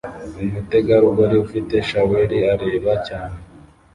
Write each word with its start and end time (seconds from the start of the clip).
Umutegarugori 0.43 1.35
ufite 1.45 1.75
shaweli 1.89 2.37
arareba 2.51 2.93
cyane 3.07 3.37